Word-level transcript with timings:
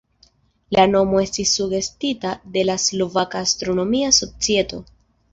La 0.75 0.83
nomo 0.93 1.19
estis 1.25 1.51
sugestita 1.59 2.31
de 2.55 2.63
la 2.69 2.77
Slovaka 2.85 3.43
Astronomia 3.49 4.09
Societo. 4.21 4.81